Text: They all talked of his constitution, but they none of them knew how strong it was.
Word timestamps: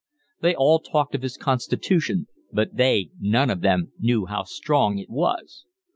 They 0.39 0.55
all 0.55 0.79
talked 0.79 1.13
of 1.13 1.21
his 1.21 1.37
constitution, 1.37 2.25
but 2.51 2.75
they 2.75 3.11
none 3.19 3.51
of 3.51 3.61
them 3.61 3.91
knew 3.99 4.25
how 4.25 4.45
strong 4.45 4.97
it 4.97 5.11
was. 5.11 5.65